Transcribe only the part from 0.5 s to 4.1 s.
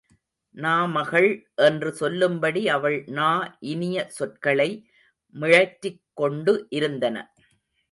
நாமகள் என்று சொல்லும்படி அவள் நா இனிய